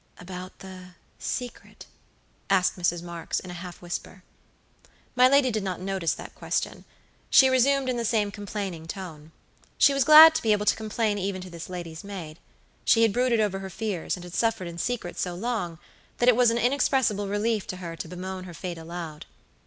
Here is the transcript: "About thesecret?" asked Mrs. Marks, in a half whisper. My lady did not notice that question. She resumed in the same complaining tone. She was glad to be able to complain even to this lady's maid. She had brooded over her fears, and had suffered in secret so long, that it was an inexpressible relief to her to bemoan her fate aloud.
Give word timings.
"About 0.17 0.63
thesecret?" 1.19 1.85
asked 2.49 2.75
Mrs. 2.75 3.03
Marks, 3.03 3.39
in 3.39 3.51
a 3.51 3.53
half 3.53 3.83
whisper. 3.83 4.23
My 5.15 5.27
lady 5.27 5.51
did 5.51 5.63
not 5.63 5.79
notice 5.79 6.15
that 6.15 6.33
question. 6.33 6.85
She 7.29 7.51
resumed 7.51 7.87
in 7.87 7.97
the 7.97 8.03
same 8.03 8.31
complaining 8.31 8.87
tone. 8.87 9.31
She 9.77 9.93
was 9.93 10.03
glad 10.03 10.33
to 10.33 10.41
be 10.41 10.53
able 10.53 10.65
to 10.65 10.75
complain 10.75 11.19
even 11.19 11.39
to 11.43 11.51
this 11.51 11.69
lady's 11.69 12.03
maid. 12.03 12.39
She 12.83 13.03
had 13.03 13.13
brooded 13.13 13.39
over 13.41 13.59
her 13.59 13.69
fears, 13.69 14.17
and 14.17 14.23
had 14.23 14.33
suffered 14.33 14.67
in 14.67 14.79
secret 14.79 15.19
so 15.19 15.35
long, 15.35 15.77
that 16.17 16.27
it 16.27 16.35
was 16.35 16.49
an 16.49 16.57
inexpressible 16.57 17.27
relief 17.27 17.67
to 17.67 17.77
her 17.77 17.95
to 17.97 18.07
bemoan 18.07 18.45
her 18.45 18.55
fate 18.55 18.79
aloud. 18.79 19.27